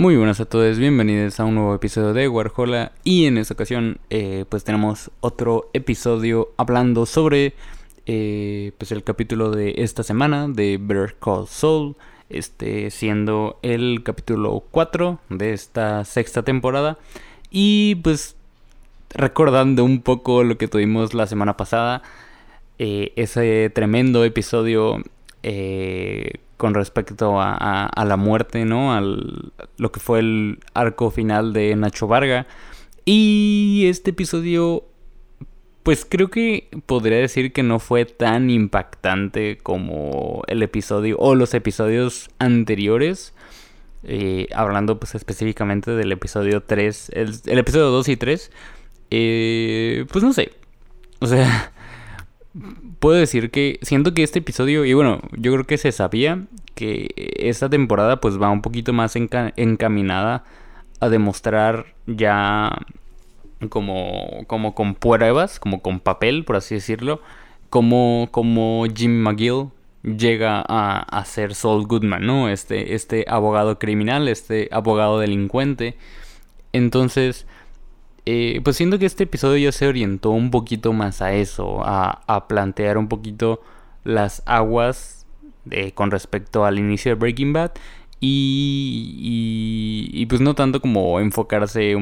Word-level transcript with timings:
Muy 0.00 0.16
buenas 0.16 0.40
a 0.40 0.46
todos, 0.46 0.78
bienvenidos 0.78 1.40
a 1.40 1.44
un 1.44 1.56
nuevo 1.56 1.74
episodio 1.74 2.14
de 2.14 2.26
Warhola. 2.26 2.92
Y 3.04 3.26
en 3.26 3.36
esta 3.36 3.52
ocasión 3.52 3.98
eh, 4.08 4.46
pues 4.48 4.64
tenemos 4.64 5.10
otro 5.20 5.68
episodio 5.74 6.52
hablando 6.56 7.04
sobre 7.04 7.52
eh, 8.06 8.72
pues 8.78 8.92
el 8.92 9.04
capítulo 9.04 9.50
de 9.50 9.74
esta 9.76 10.02
semana 10.02 10.48
de 10.48 10.78
Better 10.80 11.16
Call 11.20 11.46
Saul, 11.48 11.96
este 12.30 12.90
siendo 12.90 13.58
el 13.60 14.02
capítulo 14.02 14.64
4 14.70 15.18
de 15.28 15.52
esta 15.52 16.06
sexta 16.06 16.42
temporada. 16.44 16.96
Y 17.50 17.96
pues 17.96 18.36
recordando 19.10 19.84
un 19.84 20.00
poco 20.00 20.44
lo 20.44 20.56
que 20.56 20.66
tuvimos 20.66 21.12
la 21.12 21.26
semana 21.26 21.58
pasada, 21.58 22.00
eh, 22.78 23.12
ese 23.16 23.68
tremendo 23.68 24.24
episodio 24.24 25.02
con 26.60 26.74
respecto 26.74 27.40
a, 27.40 28.04
la 28.06 28.16
muerte, 28.18 28.66
¿no? 28.66 28.92
Al, 28.92 29.50
lo 29.78 29.92
que 29.92 29.98
fue 29.98 30.18
el 30.18 30.58
arco 30.74 31.10
final 31.10 31.54
de 31.54 31.74
Nacho 31.74 32.06
Varga. 32.06 32.46
Y 33.06 33.86
este 33.88 34.10
episodio, 34.10 34.84
pues 35.82 36.06
creo 36.06 36.28
que 36.28 36.68
podría 36.84 37.16
decir 37.16 37.54
que 37.54 37.62
no 37.62 37.78
fue 37.78 38.04
tan 38.04 38.50
impactante 38.50 39.56
como 39.56 40.42
el 40.48 40.62
episodio 40.62 41.16
o 41.18 41.34
los 41.34 41.54
episodios 41.54 42.28
anteriores. 42.38 43.32
Eh, 44.04 44.46
hablando 44.54 45.00
pues 45.00 45.14
específicamente 45.14 45.92
del 45.92 46.12
episodio 46.12 46.62
3, 46.62 47.10
el, 47.14 47.58
episodio 47.58 47.86
2 47.86 48.08
y 48.10 48.16
3. 48.18 48.52
Eh, 49.10 50.04
pues 50.12 50.22
no 50.22 50.34
sé. 50.34 50.52
O 51.20 51.26
sea, 51.26 51.72
puedo 52.98 53.16
decir 53.16 53.50
que 53.50 53.78
siento 53.82 54.14
que 54.14 54.22
este 54.22 54.40
episodio, 54.40 54.84
y 54.84 54.94
bueno, 54.94 55.20
yo 55.36 55.52
creo 55.52 55.64
que 55.64 55.78
se 55.78 55.92
sabía 55.92 56.42
que 56.74 57.08
esta 57.38 57.68
temporada 57.68 58.20
pues 58.20 58.40
va 58.40 58.50
un 58.50 58.62
poquito 58.62 58.92
más 58.92 59.16
encaminada 59.16 60.44
a 61.00 61.08
demostrar 61.08 61.94
ya 62.06 62.78
como, 63.68 64.44
como 64.46 64.74
con 64.74 64.94
pruebas, 64.94 65.60
como 65.60 65.82
con 65.82 66.00
papel, 66.00 66.44
por 66.44 66.56
así 66.56 66.74
decirlo, 66.74 67.20
como, 67.68 68.28
como 68.30 68.84
Jim 68.94 69.22
McGill 69.22 69.68
llega 70.02 70.64
a, 70.66 71.00
a 71.00 71.24
ser 71.24 71.54
Saul 71.54 71.86
Goodman, 71.86 72.26
¿no? 72.26 72.48
Este, 72.48 72.94
este 72.94 73.24
abogado 73.28 73.78
criminal, 73.78 74.28
este 74.28 74.68
abogado 74.72 75.18
delincuente. 75.20 75.96
Entonces, 76.72 77.46
eh, 78.26 78.60
pues 78.62 78.76
siento 78.76 78.98
que 78.98 79.06
este 79.06 79.24
episodio 79.24 79.58
ya 79.58 79.72
se 79.72 79.86
orientó 79.86 80.30
un 80.30 80.50
poquito 80.50 80.92
más 80.92 81.22
a 81.22 81.32
eso, 81.32 81.82
a, 81.84 82.46
plantear 82.48 82.98
un 82.98 83.08
poquito 83.08 83.62
las 84.04 84.42
aguas 84.46 85.26
con 85.94 86.10
respecto 86.10 86.64
al 86.64 86.78
inicio 86.78 87.10
de 87.10 87.16
Breaking 87.16 87.52
Bad 87.52 87.72
y, 88.20 90.26
pues 90.28 90.40
no 90.40 90.54
tanto 90.54 90.80
como 90.80 91.20
enfocarse 91.20 91.96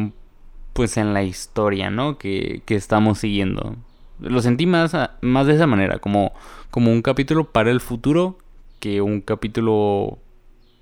pues 0.72 0.96
en 0.96 1.14
la 1.14 1.22
historia, 1.22 1.90
¿no? 1.90 2.18
Que, 2.18 2.62
estamos 2.68 3.18
siguiendo. 3.18 3.76
Lo 4.20 4.40
sentí 4.42 4.66
más, 4.66 4.96
más 5.20 5.46
de 5.46 5.54
esa 5.54 5.66
manera, 5.66 5.98
como, 5.98 6.32
como 6.70 6.92
un 6.92 7.02
capítulo 7.02 7.52
para 7.52 7.70
el 7.70 7.80
futuro 7.80 8.38
que 8.80 9.00
un 9.00 9.20
capítulo 9.20 10.18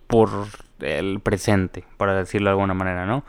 por 0.06 0.30
el 0.80 1.20
presente, 1.20 1.84
para 1.96 2.14
decirlo 2.14 2.48
de 2.48 2.52
alguna 2.52 2.74
manera, 2.74 3.06
¿no? 3.06 3.24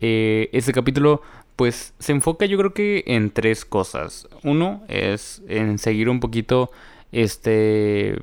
Este 0.00 0.72
capítulo 0.72 1.22
pues 1.56 1.92
se 1.98 2.12
enfoca 2.12 2.46
yo 2.46 2.56
creo 2.56 2.72
que 2.72 3.04
en 3.06 3.30
tres 3.30 3.64
cosas. 3.64 4.28
Uno 4.42 4.82
es 4.88 5.42
en 5.48 5.78
seguir 5.78 6.08
un 6.08 6.20
poquito 6.20 6.70
este 7.12 8.22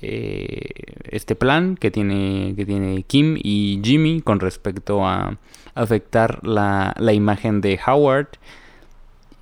eh, 0.00 0.70
este 1.04 1.34
plan 1.34 1.76
que 1.76 1.90
tiene 1.90 2.54
que 2.56 2.66
tiene 2.66 3.02
Kim 3.02 3.36
y 3.42 3.80
Jimmy 3.82 4.20
con 4.20 4.40
respecto 4.40 5.06
a 5.06 5.38
afectar 5.74 6.46
la, 6.46 6.94
la 6.98 7.12
imagen 7.12 7.60
de 7.60 7.80
Howard 7.86 8.28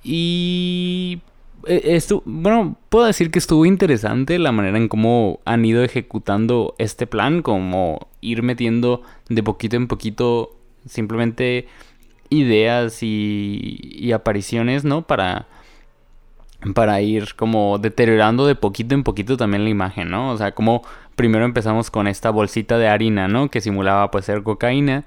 y 0.03 1.19
eh, 1.65 1.81
esto, 1.95 2.21
bueno, 2.25 2.77
puedo 2.89 3.05
decir 3.05 3.31
que 3.31 3.39
estuvo 3.39 3.65
interesante 3.65 4.37
la 4.39 4.51
manera 4.51 4.77
en 4.77 4.87
cómo 4.87 5.39
han 5.45 5.65
ido 5.65 5.83
ejecutando 5.83 6.75
este 6.77 7.07
plan, 7.07 7.41
como 7.41 8.07
ir 8.21 8.43
metiendo 8.43 9.01
de 9.29 9.41
poquito 9.41 9.75
en 9.75 9.87
poquito 9.87 10.55
simplemente 10.87 11.67
ideas 12.29 12.99
y, 13.01 14.11
apariciones, 14.13 14.83
¿no? 14.83 15.03
Para, 15.03 15.47
para 16.73 17.01
ir 17.01 17.35
como 17.35 17.77
deteriorando 17.77 18.47
de 18.47 18.55
poquito 18.55 18.95
en 18.95 19.03
poquito 19.03 19.37
también 19.37 19.63
la 19.63 19.69
imagen, 19.69 20.09
¿no? 20.09 20.31
O 20.31 20.37
sea, 20.37 20.53
como 20.53 20.83
primero 21.15 21.45
empezamos 21.45 21.91
con 21.91 22.07
esta 22.07 22.29
bolsita 22.29 22.77
de 22.77 22.87
harina, 22.87 23.27
¿no? 23.27 23.49
Que 23.49 23.61
simulaba 23.61 24.11
pues 24.11 24.25
ser 24.25 24.43
cocaína. 24.43 25.05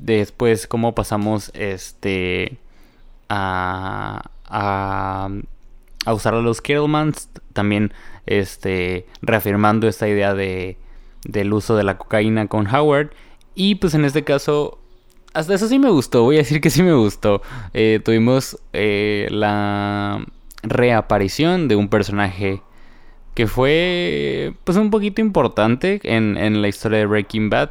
Después 0.00 0.66
como 0.66 0.94
pasamos 0.94 1.50
este 1.54 2.58
a, 3.28 4.30
a, 4.46 5.28
a 6.04 6.14
usar 6.14 6.34
a 6.34 6.40
los 6.40 6.60
Kettlemans, 6.60 7.28
también 7.52 7.92
este 8.26 9.06
reafirmando 9.22 9.86
esta 9.88 10.08
idea 10.08 10.34
de 10.34 10.78
del 11.24 11.52
uso 11.52 11.76
de 11.76 11.84
la 11.84 11.96
cocaína 11.96 12.48
con 12.48 12.66
Howard 12.66 13.10
y 13.54 13.76
pues 13.76 13.94
en 13.94 14.04
este 14.04 14.24
caso 14.24 14.78
hasta 15.34 15.54
eso 15.54 15.68
sí 15.68 15.78
me 15.78 15.90
gustó, 15.90 16.22
voy 16.22 16.36
a 16.36 16.38
decir 16.38 16.60
que 16.60 16.70
sí 16.70 16.82
me 16.82 16.94
gustó. 16.94 17.42
Eh, 17.74 18.00
tuvimos 18.02 18.58
eh, 18.72 19.26
la 19.30 20.24
reaparición 20.62 21.68
de 21.68 21.76
un 21.76 21.88
personaje 21.88 22.62
que 23.34 23.48
fue 23.48 24.54
pues 24.62 24.78
un 24.78 24.90
poquito 24.90 25.20
importante 25.20 26.00
en, 26.04 26.62
la 26.62 26.68
historia 26.68 26.98
de 26.98 27.06
Breaking 27.06 27.50
Bad 27.50 27.70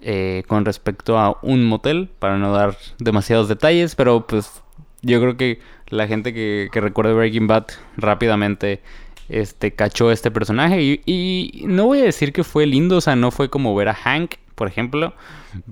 eh, 0.00 0.44
con 0.48 0.64
respecto 0.64 1.18
a 1.18 1.38
un 1.42 1.64
motel, 1.64 2.08
para 2.18 2.38
no 2.38 2.52
dar 2.52 2.76
demasiados 2.98 3.48
detalles, 3.48 3.94
pero 3.94 4.26
pues 4.26 4.62
yo 5.02 5.20
creo 5.20 5.36
que 5.36 5.60
la 5.90 6.06
gente 6.06 6.32
que, 6.32 6.68
que 6.72 6.80
Breaking 6.80 7.46
Bad 7.46 7.66
rápidamente 7.98 8.80
este, 9.28 9.72
cachó 9.72 10.10
este 10.10 10.30
personaje 10.30 10.82
y, 10.82 11.02
y 11.04 11.64
no 11.66 11.84
voy 11.84 12.00
a 12.00 12.04
decir 12.04 12.32
que 12.32 12.44
fue 12.44 12.64
lindo, 12.64 12.96
o 12.96 13.00
sea, 13.02 13.14
no 13.14 13.30
fue 13.30 13.50
como 13.50 13.74
ver 13.74 13.90
a 13.90 13.94
Hank, 13.94 14.36
por 14.54 14.68
ejemplo, 14.68 15.12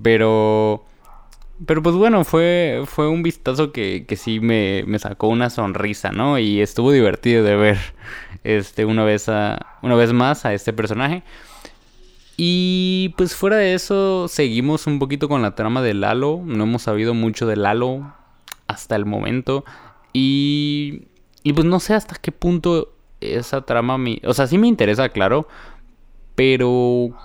pero 0.01 0.85
pero 1.65 1.81
pues 1.83 1.95
bueno, 1.95 2.23
fue, 2.23 2.83
fue 2.85 3.07
un 3.07 3.23
vistazo 3.23 3.71
que, 3.71 4.05
que 4.07 4.15
sí 4.15 4.39
me, 4.39 4.85
sacó 4.99 5.27
una 5.27 5.49
sonrisa, 5.49 6.11
¿no? 6.11 6.39
Y 6.39 6.61
estuvo 6.61 6.91
divertido 6.91 7.43
de 7.43 7.55
ver 7.55 7.77
este, 8.43 8.85
una, 8.85 9.03
vez 9.03 9.29
a, 9.29 9.77
una 9.81 9.95
vez 9.95 10.13
más 10.13 10.45
a 10.45 10.53
este 10.53 10.73
personaje. 10.73 11.23
Y 12.37 13.13
pues 13.17 13.35
fuera 13.35 13.57
de 13.57 13.73
eso, 13.73 14.27
seguimos 14.27 14.87
un 14.87 14.99
poquito 14.99 15.29
con 15.29 15.41
la 15.41 15.55
trama 15.55 15.81
de 15.81 15.93
Lalo. 15.93 16.41
No 16.43 16.63
hemos 16.63 16.83
sabido 16.83 17.13
mucho 17.13 17.45
de 17.45 17.55
Lalo 17.55 18.13
hasta 18.67 18.95
el 18.95 19.05
momento. 19.05 19.63
Y, 20.13 21.07
y 21.43 21.53
pues 21.53 21.65
no 21.65 21.79
sé 21.79 21.93
hasta 21.93 22.15
qué 22.15 22.31
punto 22.31 22.93
esa 23.21 23.61
trama 23.61 23.97
me... 23.97 24.19
O 24.25 24.33
sea, 24.33 24.47
sí 24.47 24.57
me 24.57 24.67
interesa, 24.67 25.09
claro. 25.09 25.47
Pero 26.35 27.15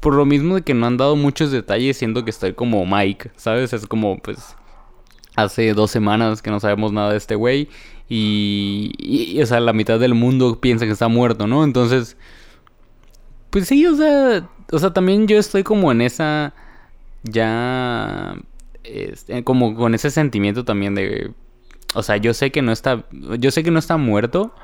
por 0.00 0.14
lo 0.14 0.24
mismo 0.24 0.56
de 0.56 0.62
que 0.62 0.74
no 0.74 0.86
han 0.86 0.96
dado 0.96 1.16
muchos 1.16 1.50
detalles, 1.50 1.96
siento 1.96 2.24
que 2.24 2.30
estoy 2.30 2.54
como 2.54 2.84
Mike, 2.86 3.30
¿sabes? 3.36 3.72
Es 3.72 3.86
como, 3.86 4.18
pues, 4.18 4.56
hace 5.36 5.74
dos 5.74 5.90
semanas 5.90 6.42
que 6.42 6.50
no 6.50 6.60
sabemos 6.60 6.92
nada 6.92 7.10
de 7.10 7.18
este 7.18 7.34
güey. 7.34 7.68
Y, 8.08 9.38
o 9.42 9.46
sea, 9.46 9.60
la 9.60 9.72
mitad 9.72 9.98
del 9.98 10.14
mundo 10.14 10.60
piensa 10.60 10.86
que 10.86 10.92
está 10.92 11.08
muerto, 11.08 11.46
¿no? 11.46 11.64
Entonces, 11.64 12.16
pues 13.50 13.66
sí, 13.66 13.86
o 13.86 13.96
sea, 13.96 14.48
o 14.70 14.78
sea, 14.78 14.92
también 14.92 15.26
yo 15.26 15.38
estoy 15.38 15.62
como 15.62 15.90
en 15.92 16.00
esa, 16.00 16.54
ya, 17.24 18.36
este, 18.84 19.42
como 19.44 19.74
con 19.74 19.94
ese 19.94 20.10
sentimiento 20.10 20.64
también 20.64 20.94
de, 20.94 21.32
o 21.94 22.02
sea, 22.02 22.16
yo 22.16 22.34
sé 22.34 22.52
que 22.52 22.62
no 22.62 22.72
está, 22.72 23.04
yo 23.12 23.50
sé 23.50 23.62
que 23.62 23.70
no 23.70 23.78
está 23.78 23.96
muerto, 23.96 24.54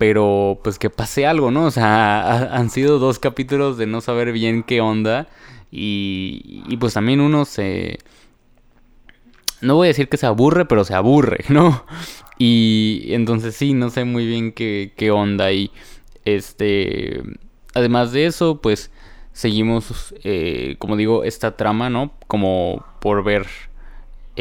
pero 0.00 0.58
pues 0.64 0.78
que 0.78 0.88
pase 0.88 1.26
algo, 1.26 1.50
¿no? 1.50 1.66
O 1.66 1.70
sea, 1.70 2.56
han 2.56 2.70
sido 2.70 2.98
dos 2.98 3.18
capítulos 3.18 3.76
de 3.76 3.86
no 3.86 4.00
saber 4.00 4.32
bien 4.32 4.62
qué 4.62 4.80
onda 4.80 5.28
y, 5.70 6.62
y 6.66 6.78
pues 6.78 6.94
también 6.94 7.20
uno 7.20 7.44
se... 7.44 7.98
No 9.60 9.74
voy 9.74 9.88
a 9.88 9.88
decir 9.88 10.08
que 10.08 10.16
se 10.16 10.24
aburre, 10.24 10.64
pero 10.64 10.84
se 10.84 10.94
aburre, 10.94 11.44
¿no? 11.50 11.84
Y 12.38 13.08
entonces 13.08 13.54
sí, 13.54 13.74
no 13.74 13.90
sé 13.90 14.06
muy 14.06 14.24
bien 14.26 14.52
qué, 14.52 14.94
qué 14.96 15.10
onda 15.10 15.52
y 15.52 15.70
este... 16.24 17.22
Además 17.74 18.12
de 18.12 18.24
eso, 18.24 18.62
pues 18.62 18.90
seguimos, 19.34 20.14
eh, 20.24 20.76
como 20.78 20.96
digo, 20.96 21.24
esta 21.24 21.58
trama, 21.58 21.90
¿no? 21.90 22.14
Como 22.26 22.86
por 23.00 23.22
ver 23.22 23.46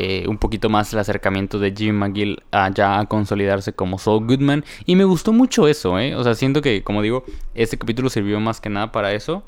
eh, 0.02 0.28
un 0.30 0.38
poquito 0.38 0.70
más 0.70 0.94
el 0.94 1.00
acercamiento 1.00 1.60
de 1.60 1.74
Jim 1.76 1.94
McGill 1.94 2.42
a 2.52 2.70
ya 2.70 3.06
consolidarse 3.08 3.74
como 3.74 4.00
Saul 4.00 4.26
Goodman. 4.26 4.64
Y 4.86 4.96
me 4.96 5.04
gustó 5.04 5.34
mucho 5.34 5.68
eso, 5.68 6.00
¿eh? 6.00 6.16
O 6.16 6.24
sea, 6.24 6.36
siento 6.36 6.62
que, 6.62 6.84
como 6.84 7.02
digo, 7.02 7.26
este 7.54 7.78
capítulo 7.78 8.10
sirvió 8.10 8.40
más 8.40 8.62
que 8.62 8.70
nada 8.70 8.94
para 8.94 9.12
eso. 9.12 9.44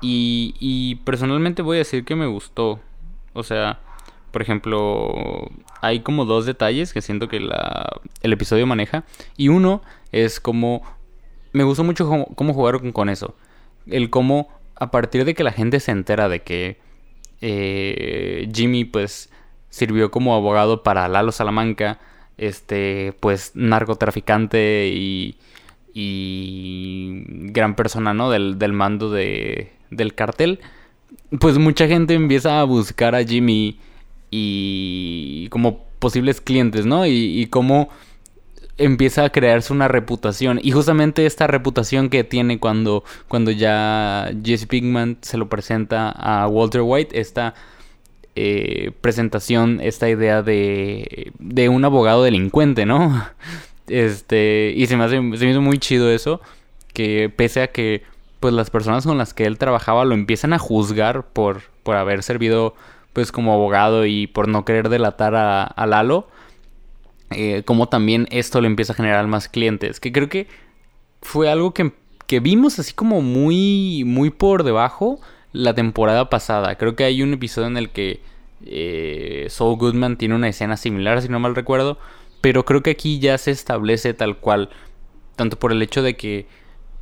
Y, 0.00 0.54
y 0.60 0.96
personalmente 1.04 1.62
voy 1.62 1.78
a 1.78 1.78
decir 1.78 2.04
que 2.04 2.14
me 2.14 2.26
gustó. 2.26 2.78
O 3.32 3.42
sea, 3.42 3.80
por 4.30 4.40
ejemplo, 4.40 5.50
hay 5.80 6.00
como 6.00 6.26
dos 6.26 6.46
detalles 6.46 6.92
que 6.92 7.02
siento 7.02 7.26
que 7.26 7.38
el 7.38 8.32
episodio 8.32 8.68
maneja. 8.68 9.02
Y 9.36 9.48
uno 9.48 9.82
es 10.12 10.38
como... 10.38 10.82
Me 11.52 11.64
gustó 11.64 11.82
mucho 11.82 12.08
cómo, 12.36 12.54
jugaron 12.54 12.92
con 12.92 13.08
eso. 13.08 13.34
El 13.88 14.10
cómo 14.10 14.48
a 14.76 14.92
partir 14.92 15.24
de 15.24 15.34
que 15.34 15.42
la 15.42 15.50
gente 15.50 15.80
se 15.80 15.90
entera 15.90 16.28
de 16.28 16.42
que 16.42 16.78
eh, 17.40 18.48
Jimmy 18.54 18.84
pues 18.84 19.30
sirvió 19.76 20.10
como 20.10 20.34
abogado 20.34 20.82
para 20.82 21.06
Lalo 21.06 21.32
Salamanca, 21.32 21.98
este 22.38 23.14
pues 23.20 23.52
narcotraficante 23.54 24.88
y, 24.88 25.36
y 25.92 27.24
gran 27.52 27.76
persona, 27.76 28.14
¿no? 28.14 28.30
Del, 28.30 28.58
del 28.58 28.72
mando 28.72 29.10
de, 29.10 29.72
del 29.90 30.14
cartel, 30.14 30.60
pues 31.38 31.58
mucha 31.58 31.86
gente 31.88 32.14
empieza 32.14 32.58
a 32.58 32.64
buscar 32.64 33.14
a 33.14 33.22
Jimmy 33.22 33.78
y 34.30 35.48
como 35.50 35.84
posibles 35.98 36.40
clientes, 36.40 36.86
¿no? 36.86 37.04
Y, 37.04 37.42
y 37.42 37.46
cómo 37.48 37.90
empieza 38.78 39.24
a 39.24 39.30
crearse 39.30 39.74
una 39.74 39.88
reputación. 39.88 40.58
Y 40.62 40.70
justamente 40.70 41.26
esta 41.26 41.46
reputación 41.46 42.08
que 42.08 42.24
tiene 42.24 42.58
cuando, 42.58 43.04
cuando 43.28 43.50
ya 43.50 44.30
Jesse 44.42 44.64
Pinkman 44.66 45.18
se 45.20 45.36
lo 45.36 45.50
presenta 45.50 46.08
a 46.10 46.48
Walter 46.48 46.80
White, 46.82 47.20
esta 47.20 47.54
eh, 48.38 48.92
presentación, 49.00 49.80
esta 49.80 50.10
idea 50.10 50.42
de, 50.42 51.32
de 51.38 51.70
un 51.70 51.84
abogado 51.86 52.22
delincuente, 52.22 52.86
¿no? 52.86 53.26
Este, 53.88 54.74
y 54.76 54.88
se 54.88 54.96
me, 54.96 55.04
hace, 55.04 55.14
se 55.14 55.20
me 55.44 55.50
hizo 55.52 55.60
muy 55.60 55.78
chido 55.78 56.10
eso, 56.10 56.40
que 56.92 57.32
pese 57.34 57.62
a 57.62 57.68
que 57.68 58.02
pues 58.40 58.52
las 58.52 58.68
personas 58.68 59.06
con 59.06 59.16
las 59.16 59.32
que 59.32 59.44
él 59.44 59.58
trabajaba 59.58 60.04
lo 60.04 60.14
empiezan 60.14 60.52
a 60.52 60.58
juzgar 60.58 61.28
por, 61.28 61.62
por 61.84 61.94
haber 61.94 62.24
servido 62.24 62.74
pues 63.12 63.30
como 63.30 63.52
abogado 63.52 64.04
y 64.04 64.26
por 64.26 64.48
no 64.48 64.64
querer 64.64 64.88
delatar 64.88 65.36
a, 65.36 65.86
Lalo, 65.86 66.26
eh, 67.30 67.62
como 67.64 67.88
también 67.88 68.26
esto 68.32 68.60
le 68.60 68.66
empieza 68.66 68.92
a 68.92 68.96
generar 68.96 69.28
más 69.28 69.48
clientes, 69.48 70.00
que 70.00 70.10
creo 70.10 70.28
que 70.28 70.48
fue 71.22 71.48
algo 71.48 71.72
que, 71.72 71.92
que 72.26 72.40
vimos 72.40 72.80
así 72.80 72.92
como 72.92 73.22
muy, 73.22 74.02
muy 74.04 74.30
por 74.30 74.64
debajo 74.64 75.20
la 75.56 75.74
temporada 75.74 76.28
pasada. 76.28 76.76
Creo 76.76 76.96
que 76.96 77.04
hay 77.04 77.22
un 77.22 77.32
episodio 77.32 77.68
en 77.68 77.76
el 77.76 77.90
que 77.90 78.20
eh, 78.64 79.46
Saul 79.48 79.76
Goodman 79.76 80.16
tiene 80.16 80.34
una 80.34 80.48
escena 80.48 80.76
similar, 80.76 81.22
si 81.22 81.28
no 81.28 81.40
mal 81.40 81.54
recuerdo, 81.54 81.98
pero 82.40 82.64
creo 82.64 82.82
que 82.82 82.90
aquí 82.90 83.18
ya 83.18 83.38
se 83.38 83.50
establece 83.50 84.12
tal 84.14 84.36
cual, 84.36 84.68
tanto 85.34 85.58
por 85.58 85.72
el 85.72 85.82
hecho 85.82 86.02
de 86.02 86.16
que 86.16 86.46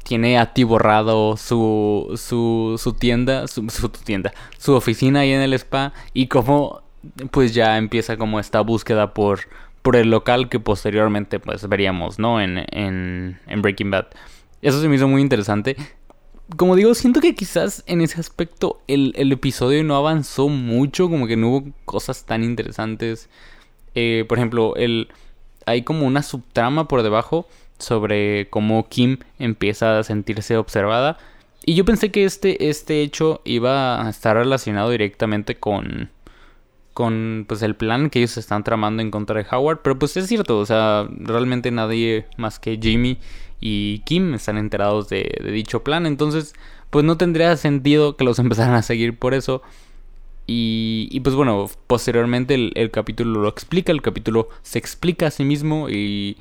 tiene 0.05 0.39
atiborrado 0.39 1.37
su, 1.37 2.13
su, 2.17 2.77
su 2.79 2.93
tienda, 2.93 3.49
su, 3.49 3.67
tienda, 4.05 4.33
su 4.59 4.75
oficina 4.75 5.21
ahí 5.21 5.33
en 5.33 5.41
el 5.41 5.55
spa 5.55 5.93
y 6.13 6.29
como 6.29 6.83
pues 7.31 7.55
ya 7.55 7.77
empieza 7.77 8.17
como 8.17 8.39
esta 8.39 8.61
búsqueda 8.61 9.15
por, 9.15 9.41
por 9.83 9.97
el 9.97 10.11
local 10.11 10.49
que 10.49 10.61
posteriormente 10.61 11.41
pues 11.41 11.67
veríamos, 11.69 12.19
¿no? 12.19 12.41
En, 12.41 12.65
en 12.71 13.63
Breaking 13.63 13.91
Bad. 13.91 14.07
Eso 14.63 14.81
se 14.81 14.89
me 14.89 14.97
hizo 14.97 15.09
muy 15.09 15.23
interesante. 15.23 15.77
Como 16.57 16.77
digo, 16.77 16.95
siento 16.95 17.21
que 17.21 17.35
quizás 17.35 17.83
en 17.87 18.01
ese 18.01 18.21
aspecto 18.21 18.83
el, 18.87 19.13
el 19.17 19.33
episodio 19.33 19.83
no 19.83 19.97
avanzó 19.97 20.49
mucho, 20.49 21.09
como 21.09 21.27
que 21.27 21.37
no 21.37 21.49
hubo 21.49 21.73
cosas 21.85 22.25
tan 22.25 22.45
interesantes. 22.45 23.29
Eh, 23.95 24.25
por 24.29 24.39
ejemplo, 24.39 24.77
el, 24.77 25.09
hay 25.67 25.83
como 25.83 26.07
una 26.07 26.23
subtrama 26.23 26.87
por 26.89 27.03
debajo 27.03 27.47
sobre 27.79 28.49
cómo 28.51 28.89
Kim 28.89 29.19
empieza 29.39 29.99
a 29.99 30.03
sentirse 30.03 30.57
observada. 30.57 31.19
Y 31.65 31.75
yo 31.75 31.85
pensé 31.85 32.11
que 32.11 32.25
este, 32.25 32.69
este 32.69 33.01
hecho 33.01 33.41
iba 33.45 34.07
a 34.07 34.11
estar 34.11 34.37
relacionado 34.37 34.91
directamente 34.91 35.55
con, 35.57 36.11
con 36.95 37.45
pues, 37.47 37.61
el 37.63 37.75
plan 37.75 38.09
que 38.09 38.21
ellos 38.21 38.39
están 38.39 38.65
tramando 38.65 39.03
en 39.03 39.11
contra 39.11 39.43
de 39.43 39.47
Howard. 39.51 39.81
Pero 39.83 39.99
pues 39.99 40.17
es 40.17 40.27
cierto, 40.29 40.59
o 40.59 40.65
sea, 40.65 41.07
realmente 41.11 41.71
nadie 41.71 42.27
más 42.39 42.59
que 42.59 42.79
Jimmy 42.81 43.19
y 43.61 43.99
Kim 44.01 44.35
están 44.35 44.57
enterados 44.57 45.09
de, 45.09 45.29
dicho 45.53 45.83
plan. 45.83 46.07
Entonces, 46.07 46.55
pues 46.91 47.05
no 47.05 47.19
tendría 47.19 47.57
sentido 47.57 48.17
que 48.17 48.25
los 48.25 48.39
empezaran 48.41 48.75
a 48.75 48.83
seguir 48.83 49.19
por 49.19 49.35
eso. 49.35 49.63
Y, 50.47 51.09
y 51.11 51.21
pues 51.21 51.35
bueno, 51.35 51.71
posteriormente 51.87 52.55
el, 52.55 52.91
capítulo 52.91 53.41
lo 53.41 53.49
explica, 53.49 53.93
el 53.93 54.03
capítulo 54.03 54.49
se 54.63 54.79
explica 54.79 55.29
a 55.29 55.31
sí 55.31 55.43
mismo 55.43 55.89
y 55.89 56.37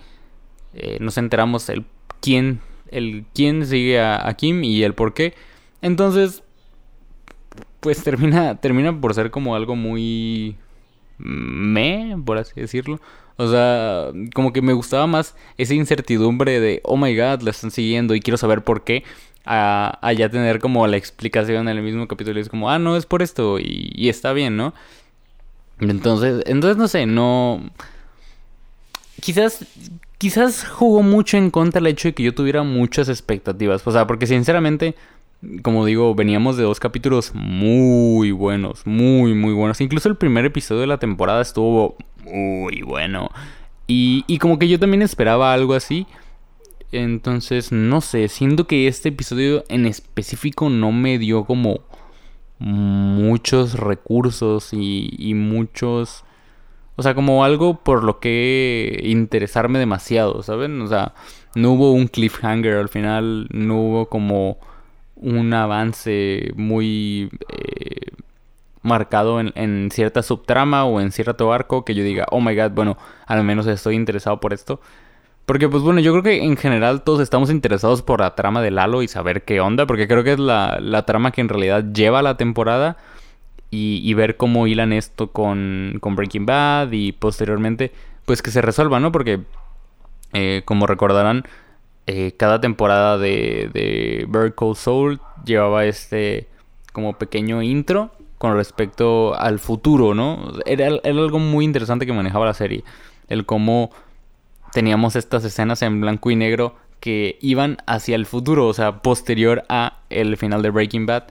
eh, 0.73 0.97
nos 0.99 1.17
enteramos 1.17 1.69
el 1.69 1.85
quién, 2.19 2.59
el 2.91 3.25
quién 3.33 3.65
sigue 3.65 4.01
a, 4.01 4.33
Kim 4.33 4.63
y 4.63 4.83
el 4.83 4.93
por 4.93 5.13
qué. 5.13 5.33
Entonces, 5.81 6.42
pues 7.83 8.01
termina, 8.03 8.55
termina 8.55 8.99
por 8.99 9.13
ser 9.13 9.29
como 9.29 9.55
algo 9.55 9.75
muy 9.75 10.55
me, 11.19 12.17
por 12.25 12.39
así 12.39 12.53
decirlo. 12.55 12.99
O 13.35 13.49
sea, 13.49 14.11
como 14.33 14.53
que 14.53 14.61
me 14.61 14.73
gustaba 14.73 15.05
más 15.05 15.35
esa 15.57 15.73
incertidumbre 15.73 16.59
de, 16.59 16.81
oh 16.83 16.97
my 16.97 17.15
god, 17.15 17.41
la 17.41 17.51
están 17.51 17.71
siguiendo 17.71 18.15
y 18.15 18.21
quiero 18.21 18.37
saber 18.37 18.63
por 18.63 18.83
qué. 18.83 19.03
A, 19.45 20.13
ya 20.15 20.29
tener 20.29 20.59
como 20.59 20.87
la 20.87 20.95
explicación 20.95 21.67
en 21.67 21.77
el 21.77 21.83
mismo 21.83 22.07
capítulo. 22.07 22.39
Y 22.39 22.41
es 22.41 22.49
como, 22.49 22.71
ah, 22.71 22.79
no, 22.79 22.95
es 22.95 23.05
por 23.05 23.21
esto 23.21 23.59
y, 23.59 23.91
y 23.93 24.07
está 24.07 24.31
bien, 24.31 24.55
¿no? 24.55 24.73
Entonces, 25.79 26.43
entonces 26.47 26.77
no 26.77 26.87
sé, 26.87 27.05
no... 27.05 27.61
Quizás 29.19 29.65
quizás 30.23 30.65
jugó 30.65 31.01
mucho 31.01 31.35
en 31.35 31.51
contra 31.51 31.81
el 31.81 31.87
hecho 31.87 32.07
de 32.07 32.13
que 32.13 32.23
yo 32.23 32.33
tuviera 32.33 32.63
muchas 32.63 33.09
expectativas. 33.09 33.85
O 33.85 33.91
sea, 33.91 34.07
porque 34.07 34.25
sinceramente, 34.25 34.95
como 35.61 35.85
digo, 35.85 36.15
veníamos 36.15 36.57
de 36.57 36.63
dos 36.63 36.79
capítulos 36.79 37.31
muy 37.33 38.31
buenos, 38.31 38.85
muy, 38.85 39.33
muy 39.33 39.53
buenos. 39.53 39.81
Incluso 39.81 40.09
el 40.09 40.15
primer 40.15 40.45
episodio 40.45 40.81
de 40.81 40.87
la 40.87 40.97
temporada 40.97 41.41
estuvo 41.41 41.95
muy 42.23 42.81
bueno. 42.81 43.29
Y, 43.87 44.23
y 44.27 44.37
como 44.37 44.59
que 44.59 44.67
yo 44.67 44.79
también 44.79 45.01
esperaba 45.01 45.53
algo 45.53 45.73
así. 45.73 46.07
Entonces, 46.91 47.71
no 47.71 48.01
sé, 48.01 48.27
siento 48.27 48.67
que 48.67 48.87
este 48.87 49.09
episodio 49.09 49.63
en 49.67 49.85
específico 49.85 50.69
no 50.69 50.91
me 50.91 51.17
dio 51.17 51.45
como 51.45 51.81
muchos 52.59 53.73
recursos 53.79 54.73
y, 54.73 55.13
y 55.17 55.33
muchos 55.33 56.23
o 56.95 57.01
sea, 57.01 57.15
como 57.15 57.43
algo 57.43 57.83
por 57.83 58.03
lo 58.03 58.19
que 58.19 58.99
interesarme 59.03 59.79
demasiado, 59.79 60.43
¿saben? 60.43 60.79
O 60.81 60.87
sea, 60.87 61.13
no 61.55 61.71
hubo 61.71 61.91
un 61.91 62.07
cliffhanger 62.07 62.75
al 62.75 62.89
final, 62.89 63.47
no 63.51 63.77
hubo 63.79 64.09
como 64.09 64.59
un 65.23 65.53
avance 65.53 66.51
muy 66.55 67.29
eh, 67.49 68.11
marcado 68.81 69.39
en, 69.39 69.89
cierta 69.91 70.21
subtrama 70.21 70.85
o 70.85 70.99
en 70.99 71.11
cierto 71.11 71.53
arco 71.53 71.85
que 71.85 71.95
yo 71.95 72.03
diga, 72.03 72.25
oh 72.29 72.41
my 72.41 72.55
god, 72.55 72.71
bueno, 72.71 72.97
al 73.25 73.43
menos 73.43 73.65
estoy 73.65 73.95
interesado 73.95 74.39
por 74.39 74.53
esto. 74.53 74.81
Porque 75.45 75.67
pues 75.67 75.83
bueno, 75.83 75.99
yo 75.99 76.11
creo 76.11 76.23
que 76.23 76.43
en 76.43 76.55
general 76.55 77.03
todos 77.03 77.19
estamos 77.21 77.49
interesados 77.49 78.01
por 78.01 78.21
la 78.21 78.35
trama 78.35 78.61
de 78.61 78.71
Lalo 78.71 79.01
y 79.01 79.07
saber 79.07 79.43
qué 79.43 79.59
onda, 79.59 79.85
porque 79.85 80.07
creo 80.07 80.23
que 80.23 80.33
es 80.33 80.39
la, 80.39 80.79
la 80.81 81.05
trama 81.05 81.31
que 81.31 81.41
en 81.41 81.49
realidad 81.49 81.83
lleva 81.93 82.21
la 82.21 82.37
temporada 82.37 82.97
y, 83.75 84.13
ver 84.13 84.37
cómo 84.37 84.67
hilan 84.67 84.93
esto 84.93 85.31
con, 85.31 85.97
con, 85.99 86.15
Breaking 86.15 86.45
Bad 86.45 86.91
y 86.91 87.11
posteriormente 87.11 87.91
pues 88.23 88.43
que 88.43 88.51
se 88.51 88.61
resuelva, 88.61 88.99
¿no? 88.99 89.11
Porque 89.11 89.39
eh, 90.33 90.61
como 90.65 90.85
recordarán, 90.85 91.43
eh, 92.07 92.33
cada 92.37 92.59
temporada 92.61 93.17
de, 93.17 93.69
de 93.73 94.25
Bird 94.27 94.53
Soul 94.75 95.19
llevaba 95.45 95.85
este 95.85 96.47
como 96.91 97.13
pequeño 97.13 97.61
intro 97.61 98.11
con 98.37 98.55
respecto 98.55 99.35
al 99.35 99.59
futuro, 99.59 100.13
¿no? 100.13 100.51
Era, 100.65 100.87
era, 100.87 100.99
algo 101.19 101.39
muy 101.39 101.65
interesante 101.65 102.05
que 102.05 102.13
manejaba 102.13 102.45
la 102.45 102.53
serie. 102.53 102.83
El 103.29 103.45
cómo 103.45 103.91
teníamos 104.73 105.15
estas 105.15 105.45
escenas 105.45 105.81
en 105.81 106.01
blanco 106.01 106.29
y 106.29 106.35
negro 106.35 106.75
que 106.99 107.37
iban 107.41 107.77
hacia 107.85 108.15
el 108.15 108.25
futuro, 108.25 108.67
o 108.67 108.73
sea, 108.73 109.01
posterior 109.01 109.63
a 109.69 109.99
el 110.09 110.37
final 110.37 110.61
de 110.61 110.69
Breaking 110.69 111.05
Bad. 111.05 111.23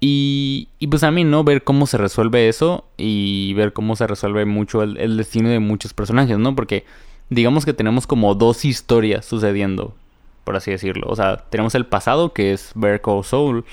Y, 0.00 0.68
y, 0.78 0.88
pues 0.88 1.02
a 1.04 1.10
mí, 1.10 1.24
¿no? 1.24 1.42
Ver 1.42 1.64
cómo 1.64 1.86
se 1.86 1.96
resuelve 1.96 2.48
eso 2.48 2.84
y 2.96 3.54
ver 3.54 3.72
cómo 3.72 3.96
se 3.96 4.06
resuelve 4.06 4.44
mucho 4.44 4.82
el, 4.82 5.16
destino 5.16 5.48
de 5.48 5.58
muchos 5.58 5.94
personajes, 5.94 6.38
¿no? 6.38 6.54
Porque 6.54 6.84
digamos 7.30 7.64
que 7.64 7.72
tenemos 7.72 8.06
como 8.06 8.34
dos 8.34 8.64
historias 8.64 9.24
sucediendo, 9.24 9.94
por 10.44 10.56
así 10.56 10.70
decirlo. 10.70 11.08
O 11.08 11.16
sea, 11.16 11.38
tenemos 11.50 11.74
el 11.74 11.86
pasado, 11.86 12.32
que 12.32 12.52
es 12.52 12.72
Bear 12.74 13.00
Soul. 13.22 13.64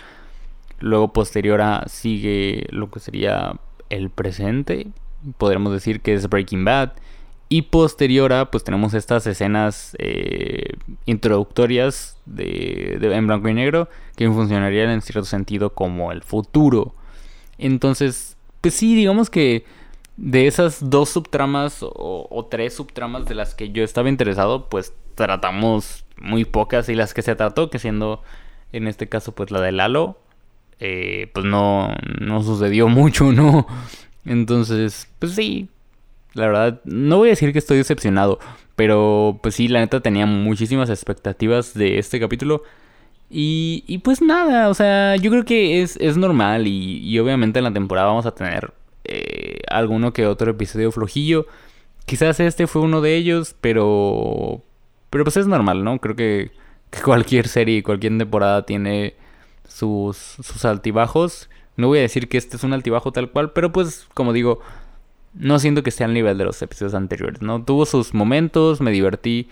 Luego 0.80 1.14
posterior 1.14 1.62
a 1.62 1.86
sigue 1.88 2.68
lo 2.70 2.90
que 2.90 3.00
sería 3.00 3.60
el 3.90 4.10
presente. 4.10 4.88
Podríamos 5.38 5.72
decir 5.72 6.02
que 6.02 6.14
es 6.14 6.28
Breaking 6.28 6.66
Bad. 6.66 6.94
Y 7.50 7.64
posterior 7.64 8.34
a, 8.34 8.50
pues 8.50 8.64
tenemos 8.64 8.96
estas 8.96 9.28
escenas 9.28 9.96
eh, 10.00 10.70
introductorias 11.06 12.18
de, 12.26 12.98
de, 13.00 13.16
en 13.16 13.28
blanco 13.28 13.48
y 13.48 13.54
negro 13.54 13.90
que 14.16 14.28
funcionarían 14.28 14.90
en 14.90 15.02
cierto 15.02 15.26
sentido 15.26 15.70
como 15.72 16.12
el 16.12 16.24
futuro. 16.24 16.96
Entonces, 17.60 18.38
pues 18.62 18.74
sí, 18.74 18.96
digamos 18.96 19.30
que 19.30 19.66
de 20.18 20.48
esas 20.48 20.90
dos 20.90 21.10
subtramas 21.10 21.80
o, 21.82 22.48
tres 22.50 22.76
subtramas 22.76 23.26
de 23.26 23.36
las 23.36 23.56
que 23.56 23.72
yo 23.72 23.84
estaba 23.84 24.10
interesado, 24.10 24.70
pues 24.70 24.94
tratamos 25.16 26.06
muy 26.18 26.46
pocas 26.46 26.90
y 26.90 26.96
las 26.96 27.14
que 27.14 27.22
se 27.22 27.36
trató, 27.36 27.70
que 27.70 27.80
siendo 27.80 28.22
en 28.72 28.88
este 28.88 29.10
caso 29.10 29.34
pues 29.34 29.52
la 29.52 29.62
de 29.62 29.72
Lalo, 29.72 30.18
eh, 30.80 31.30
pues 31.34 31.46
no, 31.46 31.94
no 32.20 32.44
sucedió 32.44 32.88
mucho, 32.90 33.32
¿no? 33.32 33.68
Entonces, 34.26 35.10
pues 35.20 35.34
sí, 35.34 35.70
la 36.34 36.48
verdad, 36.48 36.82
no 36.86 37.18
voy 37.18 37.30
a 37.30 37.32
decir 37.32 37.52
que 37.54 37.60
estoy 37.60 37.78
decepcionado, 37.78 38.40
pero 38.76 39.40
pues 39.42 39.56
sí, 39.56 39.68
la 39.68 39.80
neta 39.80 40.02
tenía 40.02 40.26
muchísimas 40.26 40.90
expectativas 40.90 41.74
de 41.74 42.00
este 42.00 42.20
capítulo. 42.20 42.64
Y, 43.30 43.84
y 43.88 44.00
pues 44.00 44.22
nada, 44.22 44.70
o 44.70 44.74
sea, 44.76 45.16
yo 45.16 45.32
creo 45.32 45.44
que 45.44 45.82
es, 45.82 45.98
es 45.98 46.18
normal 46.18 46.68
y, 46.68 47.00
y 47.00 47.18
obviamente 47.20 47.60
en 47.60 47.66
la 47.66 47.74
temporada 47.74 48.08
vamos 48.08 48.28
a 48.28 48.36
tener 48.36 48.72
eh, 49.14 49.60
alguno 49.70 50.12
que 50.12 50.26
otro 50.26 50.50
episodio 50.52 50.92
flojillo. 50.92 51.46
Quizás 52.06 52.40
este 52.40 52.66
fue 52.66 52.82
uno 52.82 53.00
de 53.02 53.16
ellos, 53.16 53.56
pero. 53.62 54.64
Pero 55.12 55.24
pues 55.24 55.38
es 55.38 55.46
normal, 55.46 55.84
¿no? 55.84 56.00
Creo 56.00 56.16
que, 56.16 56.52
cualquier 57.04 57.48
serie, 57.48 57.84
cualquier 57.84 58.18
temporada 58.18 58.66
tiene 58.66 59.14
sus, 59.68 60.18
sus 60.18 60.66
altibajos. 60.66 61.50
No 61.78 61.88
voy 61.88 62.00
a 62.00 62.02
decir 62.02 62.28
que 62.28 62.38
este 62.38 62.58
es 62.58 62.64
un 62.64 62.74
altibajo 62.74 63.12
tal 63.12 63.30
cual, 63.30 63.52
pero 63.52 63.72
pues, 63.72 64.08
como 64.16 64.34
digo, 64.34 64.60
no 65.36 65.60
siento 65.60 65.84
que 65.84 65.90
esté 65.92 66.04
al 66.04 66.14
nivel 66.14 66.38
de 66.38 66.46
los 66.46 66.62
episodios 66.62 66.96
anteriores, 66.96 67.42
¿no? 67.42 67.64
Tuvo 67.64 67.86
sus 67.86 68.14
momentos, 68.16 68.82
me 68.82 68.92
divertí. 68.92 69.48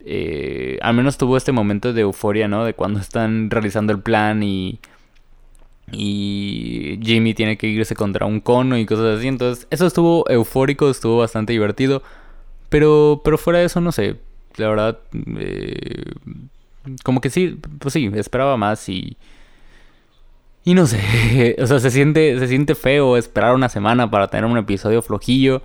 Eh, 0.00 0.78
al 0.82 0.94
menos 0.94 1.18
tuvo 1.18 1.36
este 1.36 1.52
momento 1.52 1.92
de 1.94 2.02
euforia, 2.02 2.48
¿no? 2.48 2.64
De 2.64 2.74
cuando 2.74 3.00
están 3.00 3.50
realizando 3.50 3.92
el 3.92 4.00
plan 4.00 4.42
y 4.42 4.80
y 5.92 6.79
Jimmy 7.02 7.34
tiene 7.34 7.56
que 7.58 7.66
irse 7.66 7.94
contra 7.94 8.26
un 8.26 8.40
cono 8.40 8.78
y 8.78 8.86
cosas 8.86 9.18
así. 9.18 9.28
Entonces, 9.28 9.66
eso 9.70 9.86
estuvo 9.86 10.28
eufórico, 10.28 10.90
estuvo 10.90 11.18
bastante 11.18 11.52
divertido. 11.52 12.02
Pero, 12.68 13.20
pero 13.24 13.38
fuera 13.38 13.58
de 13.58 13.66
eso, 13.66 13.80
no 13.80 13.92
sé. 13.92 14.16
La 14.56 14.68
verdad, 14.68 14.98
eh, 15.38 16.04
como 17.02 17.20
que 17.20 17.30
sí, 17.30 17.58
pues 17.78 17.92
sí, 17.92 18.10
esperaba 18.14 18.56
más 18.56 18.88
y... 18.88 19.16
Y 20.62 20.74
no 20.74 20.86
sé, 20.86 21.56
o 21.58 21.66
sea, 21.66 21.80
se 21.80 21.90
siente, 21.90 22.38
se 22.38 22.46
siente 22.46 22.74
feo 22.74 23.16
esperar 23.16 23.54
una 23.54 23.68
semana 23.70 24.10
para 24.10 24.28
tener 24.28 24.44
un 24.44 24.58
episodio 24.58 25.02
flojillo. 25.02 25.62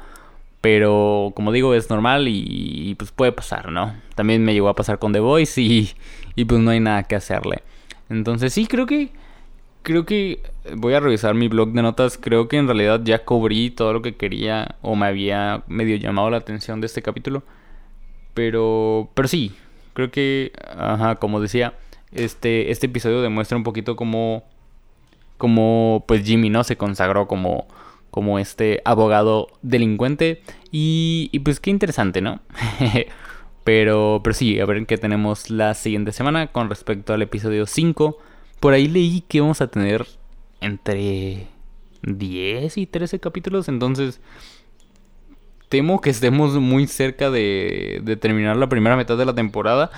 Pero 0.62 1.32
como 1.36 1.52
digo, 1.52 1.76
es 1.76 1.90
normal 1.92 2.28
y, 2.28 2.96
pues 2.98 3.12
puede 3.12 3.32
pasar, 3.32 3.72
¿no? 3.72 3.94
También 4.16 4.44
me 4.44 4.54
llegó 4.54 4.68
a 4.68 4.76
pasar 4.76 4.98
con 4.98 5.14
The 5.14 5.20
Voice 5.20 5.62
y, 5.62 5.92
y 6.36 6.46
pues 6.46 6.60
no 6.60 6.72
hay 6.72 6.80
nada 6.80 7.04
que 7.04 7.16
hacerle. 7.16 7.62
Entonces 8.10 8.54
sí, 8.54 8.66
creo 8.66 8.88
que 8.88 9.12
creo 9.86 10.04
que 10.04 10.42
voy 10.76 10.96
a 10.96 11.00
revisar 11.00 11.36
mi 11.36 11.48
blog 11.48 11.72
de 11.72 11.84
notas. 11.84 12.18
Creo 12.18 12.48
que 12.50 12.58
en 12.58 12.66
realidad 12.66 13.02
ya 13.04 13.24
cubrí 13.24 13.70
todo 13.70 13.94
lo 13.94 14.02
que 14.02 14.16
quería 14.16 14.76
o 14.82 14.96
me 14.96 15.06
había 15.06 15.64
medio 15.68 15.96
llamado 15.96 16.30
la 16.32 16.38
atención 16.38 16.82
de 16.82 16.88
este 16.88 17.04
capítulo. 17.04 17.44
Pero, 18.34 19.12
pero 19.14 19.28
sí, 19.28 19.56
creo 19.94 20.12
que, 20.12 20.52
ajá, 20.76 21.16
como 21.16 21.40
decía, 21.40 21.76
este, 22.12 22.72
este 22.72 22.88
episodio 22.88 23.22
demuestra 23.22 23.58
un 23.58 23.64
poquito 23.64 23.96
cómo, 23.96 24.44
cómo 25.38 26.04
pues 26.08 26.26
Jimmy, 26.26 26.50
¿no? 26.50 26.64
Se 26.64 26.78
consagró 26.78 27.28
como, 27.28 27.68
como 28.10 28.40
este 28.40 28.82
abogado 28.86 29.50
delincuente. 29.62 30.42
Y, 30.72 31.30
y 31.32 31.40
pues 31.40 31.60
qué 31.60 31.70
interesante, 31.70 32.22
¿no? 32.22 32.42
pero, 33.64 34.20
pero 34.24 34.34
sí, 34.34 34.60
a 34.60 34.66
ver 34.66 34.84
qué 34.88 34.98
tenemos 34.98 35.52
la 35.52 35.76
siguiente 35.76 36.12
semana 36.12 36.48
con 36.48 36.70
respecto 36.70 37.14
al 37.14 37.22
episodio 37.22 37.68
5 37.68 38.18
por 38.66 38.74
ahí 38.74 38.88
leí 38.88 39.22
que 39.22 39.42
vamos 39.42 39.62
a 39.62 39.68
tener 39.68 40.08
entre 40.60 41.46
10 42.02 42.78
y 42.80 42.88
13 42.88 43.20
capítulos, 43.20 43.70
entonces 43.70 44.20
temo 45.70 46.02
que 46.02 46.10
estemos 46.10 46.56
muy 46.56 46.88
cerca 46.88 47.30
de, 47.30 48.02
de 48.04 48.18
terminar 48.18 48.58
la 48.58 48.68
primera 48.68 48.98
mitad 48.98 49.20
de 49.20 49.26
la 49.26 49.36
temporada, 49.36 49.92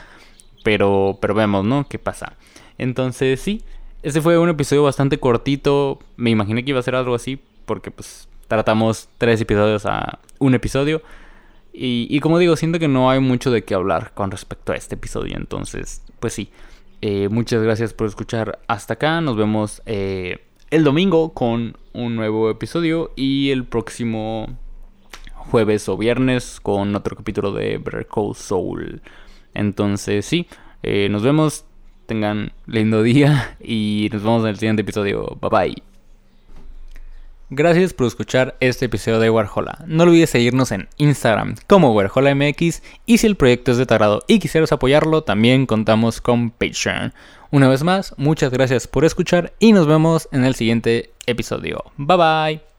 pero, 0.66 1.18
pero 1.22 1.34
vemos, 1.34 1.64
¿no? 1.64 1.88
¿Qué 1.88 1.98
pasa? 1.98 2.34
Entonces 2.78 3.40
sí, 3.40 3.64
este 4.04 4.20
fue 4.20 4.38
un 4.38 4.50
episodio 4.50 4.84
bastante 4.84 5.18
cortito, 5.18 6.00
me 6.18 6.30
imaginé 6.30 6.66
que 6.66 6.72
iba 6.72 6.82
a 6.82 6.84
ser 6.84 6.96
algo 6.96 7.16
así, 7.16 7.40
porque 7.66 7.90
pues 7.90 8.28
tratamos 8.50 9.08
tres 9.18 9.40
episodios 9.40 9.86
a 9.86 10.20
un 10.40 10.56
episodio. 10.56 11.02
Y, 11.72 12.08
y 12.10 12.20
como 12.20 12.38
digo, 12.38 12.58
siento 12.58 12.80
que 12.80 12.90
no 12.90 13.10
hay 13.10 13.22
mucho 13.22 13.50
de 13.50 13.64
qué 13.64 13.76
hablar 13.76 14.12
con 14.14 14.30
respecto 14.30 14.74
a 14.74 14.76
este 14.76 14.96
episodio, 14.96 15.38
entonces 15.38 16.02
pues 16.20 16.34
sí. 16.34 16.50
Eh, 17.02 17.30
muchas 17.30 17.62
gracias 17.62 17.94
por 17.94 18.08
escuchar 18.08 18.60
hasta 18.68 18.96
acá. 18.96 19.22
Nos 19.22 19.38
vemos 19.38 19.82
eh, 19.86 20.46
el 20.70 20.84
domingo 20.84 21.34
con 21.34 21.78
un 21.94 22.16
nuevo 22.16 22.50
episodio 22.50 23.12
y 23.16 23.52
el 23.52 23.66
próximo 23.66 24.48
jueves 25.34 25.88
o 25.90 25.98
viernes 25.98 26.60
con 26.60 26.96
otro 26.96 27.16
capítulo 27.16 27.52
de 27.52 27.78
Better 27.78 28.08
Soul. 28.36 29.02
Entonces 29.54 30.26
sí, 30.26 30.48
eh, 30.84 31.10
nos 31.10 31.24
vemos. 31.24 31.66
Tengan 32.06 32.54
lindo 32.68 33.04
día 33.04 33.58
y 33.64 34.10
nos 34.14 34.24
vemos 34.24 34.44
en 34.44 34.50
el 34.50 34.58
siguiente 34.58 34.82
episodio. 34.82 35.38
Bye 35.42 35.50
bye. 35.50 35.97
Gracias 37.50 37.94
por 37.94 38.08
escuchar 38.08 38.58
este 38.60 38.86
episodio 38.86 39.20
de 39.20 39.30
Warhola. 39.30 39.86
No 39.88 40.04
olvides 40.04 40.32
seguirnos 40.32 40.74
en 40.74 40.90
Instagram 40.98 41.56
como 41.66 41.94
WarholaMX 41.94 42.84
y 43.06 43.18
si 43.18 43.26
el 43.26 43.38
proyecto 43.38 43.72
es 43.72 43.78
de 43.78 43.86
tu 43.86 43.96
y 44.28 44.40
quisieras 44.40 44.74
apoyarlo, 44.74 45.24
también 45.24 45.66
contamos 45.66 46.20
con 46.20 46.52
Patreon. 46.52 47.14
Una 47.50 47.70
vez 47.70 47.84
más, 47.84 48.14
muchas 48.18 48.52
gracias 48.52 48.88
por 48.90 49.06
escuchar 49.06 49.54
y 49.60 49.72
nos 49.72 49.88
vemos 49.88 50.28
en 50.34 50.44
el 50.44 50.56
siguiente 50.56 51.14
episodio. 51.26 51.86
Bye 51.96 52.18
bye. 52.18 52.77